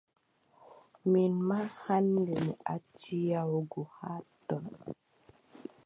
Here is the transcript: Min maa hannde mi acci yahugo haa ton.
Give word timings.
Min 1.11 1.33
maa 1.47 1.67
hannde 1.83 2.33
mi 2.45 2.53
acci 2.75 3.15
yahugo 3.31 3.81
haa 3.97 4.19
ton. 4.47 4.65